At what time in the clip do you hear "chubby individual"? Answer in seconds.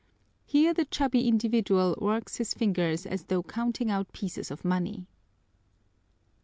0.85-1.95